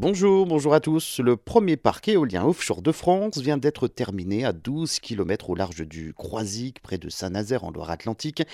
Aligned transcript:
Bonjour, 0.00 0.46
bonjour 0.46 0.74
à 0.74 0.78
tous. 0.78 1.18
Le 1.18 1.36
premier 1.36 1.76
parc 1.76 2.06
éolien 2.06 2.44
offshore 2.44 2.82
de 2.82 2.92
France 2.92 3.38
vient 3.38 3.56
d'être 3.56 3.88
terminé 3.88 4.44
à 4.44 4.52
12 4.52 5.00
km 5.00 5.50
au 5.50 5.56
large 5.56 5.84
du 5.84 6.14
Croisic, 6.14 6.78
près 6.80 6.98
de 6.98 7.08
Saint-Nazaire 7.08 7.64
en 7.64 7.72
Loire-Atlantique. 7.72 8.44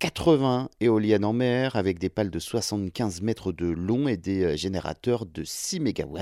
80 0.00 0.70
éoliennes 0.80 1.24
en 1.24 1.32
mer 1.32 1.76
avec 1.76 2.00
des 2.00 2.08
pales 2.08 2.30
de 2.30 2.38
75 2.40 3.22
mètres 3.22 3.52
de 3.52 3.66
long 3.66 4.08
et 4.08 4.16
des 4.16 4.42
euh, 4.42 4.56
générateurs 4.56 5.24
de 5.24 5.44
6 5.44 5.78
MW. 5.78 6.18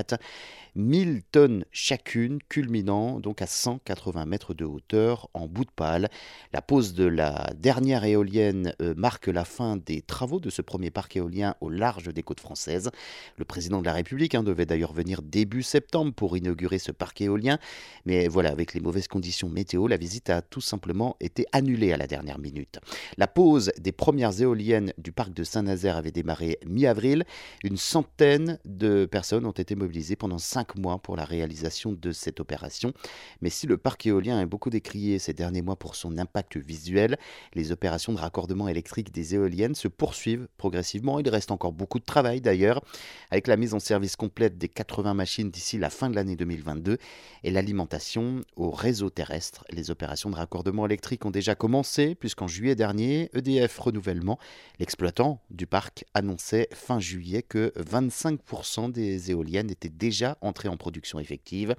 1000 0.75 1.22
tonnes 1.32 1.64
chacune, 1.72 2.38
culminant 2.50 3.18
donc 3.18 3.40
à 3.40 3.46
180 3.46 4.27
mètres 4.27 4.52
de 4.52 4.66
hauteur 4.66 5.30
en 5.32 5.46
bout 5.46 5.64
de 5.64 5.70
pale. 5.74 6.11
La 6.52 6.61
pose 6.61 6.93
de 6.93 7.06
la 7.06 7.50
dernière 7.56 8.04
éolienne 8.04 8.74
euh, 8.82 8.93
marque 8.95 9.29
la 9.29 9.46
fin 9.46 9.79
des 9.79 10.02
travaux 10.02 10.38
de 10.38 10.50
ce 10.50 10.61
premier 10.61 10.90
parc 10.90 11.16
éolien 11.16 11.54
au 11.62 11.70
large 11.70 12.12
des 12.12 12.22
côtes 12.22 12.40
françaises. 12.40 12.90
Le 13.38 13.46
président 13.46 13.80
de 13.80 13.86
la 13.86 13.95
République 13.95 14.34
hein, 14.34 14.43
devait 14.43 14.66
d'ailleurs 14.67 14.93
venir 14.93 15.23
début 15.23 15.62
septembre 15.62 16.12
pour 16.12 16.37
inaugurer 16.37 16.79
ce 16.79 16.93
parc 16.93 17.20
éolien. 17.20 17.59
Mais 18.05 18.29
voilà, 18.29 18.51
avec 18.51 18.74
les 18.74 18.80
mauvaises 18.80 19.09
conditions 19.09 19.48
météo, 19.48 19.87
la 19.87 19.97
visite 19.97 20.30
a 20.30 20.43
tout 20.43 20.61
simplement 20.61 21.16
été 21.20 21.47
annulée 21.52 21.93
à 21.93 21.97
la 21.97 22.07
dernière 22.07 22.38
minute. 22.38 22.79
La 23.16 23.27
pose 23.27 23.73
des 23.79 23.93
premières 23.93 24.41
éoliennes 24.41 24.93
du 24.98 25.12
parc 25.12 25.33
de 25.33 25.45
Saint-Nazaire 25.45 25.97
avait 25.97 26.12
démarré 26.12 26.59
mi-avril. 26.66 27.24
Une 27.65 27.77
centaine 27.77 28.59
de 28.65 29.07
personnes 29.07 29.47
ont 29.47 29.52
été 29.52 29.74
mobilisées 29.74 30.16
pendant 30.16 30.38
cinq 30.38 30.77
mois 30.77 30.98
pour 30.98 31.16
la 31.16 31.24
réalisation 31.24 31.93
de 31.93 32.12
cette 32.12 32.41
opération. 32.41 32.93
Mais 33.41 33.51
si 33.51 33.66
le 33.66 33.77
parc 33.77 34.07
éolien 34.07 34.41
est 34.41 34.46
beaucoup 34.46 34.71
décrié 34.71 35.19
ces 35.19 35.33
derniers 35.33 35.62
mois 35.62 35.77
pour 35.77 35.95
son 35.95 36.19
impact 36.19 36.57
visuel, 36.57 37.19
les 37.55 37.73
opérations 37.73 38.12
de 38.12 38.19
raccordement 38.19 38.69
électrique 38.69 39.12
des 39.12 39.35
éoliennes 39.35 39.74
se 39.74 39.88
poursuivent 39.88 40.48
progressivement. 40.57 41.21
Il 41.21 41.29
reste 41.29 41.51
encore 41.51 41.73
beaucoup 41.73 41.98
de 41.98 42.05
travail 42.05 42.41
d'ailleurs, 42.41 42.83
avec 43.30 43.46
la 43.46 43.57
mise 43.57 43.74
en 43.74 43.79
service 43.79 44.16
complète 44.16 44.55
des 44.56 44.69
80 44.69 45.15
machines 45.15 45.51
d'ici 45.51 45.78
la 45.78 45.91
fin 45.91 46.10
de 46.10 46.15
l'année 46.15 46.37
2022 46.37 46.98
et 47.45 47.51
l'alimentation 47.51 48.42
au 48.57 48.71
réseau 48.71 49.10
terrestre. 49.10 49.65
Les 49.71 49.90
opérations 49.90 50.30
de 50.30 50.37
raccordement 50.37 50.87
électrique 50.87 51.24
ont 51.24 51.30
déjà 51.30 51.54
commencé 51.54 52.15
puisqu'en 52.15 52.46
juillet 52.46 52.74
dernier, 52.74 53.30
EDF 53.34 53.79
Renouvellement, 53.79 54.38
l'exploitant 54.79 55.40
du 55.51 55.66
parc, 55.66 56.04
annonçait 56.15 56.68
fin 56.73 57.01
juillet 57.01 57.43
que 57.43 57.73
25% 57.79 58.90
des 58.90 59.30
éoliennes 59.30 59.71
étaient 59.71 59.88
déjà 59.88 60.38
entrées 60.40 60.68
en 60.68 60.77
production 60.77 61.18
effective. 61.18 61.74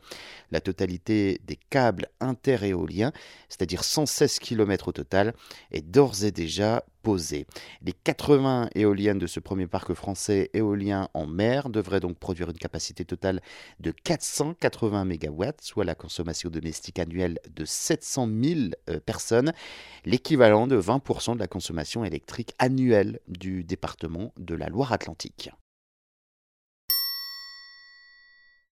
La 0.52 0.62
totalité 0.62 1.42
des 1.46 1.58
câbles 1.70 2.08
interéoliens, 2.20 3.12
c'est-à-dire 3.50 3.84
116 3.84 4.40
km 4.40 4.90
au 4.90 4.92
total, 4.92 5.34
est 5.72 5.82
d'ores 5.82 6.24
et 6.24 6.32
déjà 6.32 6.84
les 7.16 7.94
80 8.04 8.70
éoliennes 8.76 9.20
de 9.20 9.28
ce 9.28 9.40
premier 9.40 9.68
parc 9.68 9.94
français 9.94 10.50
éolien 10.54 11.10
en 11.14 11.26
mer 11.26 11.70
devraient 11.70 12.00
donc 12.00 12.18
produire 12.18 12.50
une 12.50 12.58
capacité 12.58 13.06
totale 13.06 13.42
de 13.80 13.92
480 13.92 15.06
MW, 15.06 15.46
soit 15.62 15.86
la 15.86 15.96
consommation 15.96 16.50
domestique 16.50 17.00
annuelle 17.00 17.40
de 17.56 17.66
700 17.66 18.28
000 18.44 18.60
euh, 18.90 19.00
personnes, 19.00 19.54
l'équivalent 20.06 20.68
de 20.68 20.80
20% 20.80 21.36
de 21.36 21.40
la 21.40 21.48
consommation 21.48 22.04
électrique 22.04 22.54
annuelle 22.60 23.20
du 23.28 23.64
département 23.64 24.34
de 24.38 24.56
la 24.56 24.68
Loire-Atlantique. 24.68 25.52